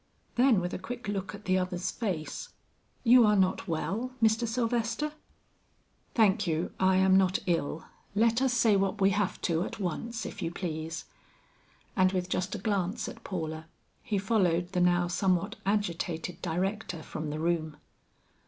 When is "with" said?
0.61-0.73, 12.13-12.29